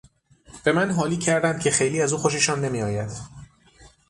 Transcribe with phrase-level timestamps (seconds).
[0.63, 3.11] به من حالی کردند که خیلی از او خوششان نمیآید.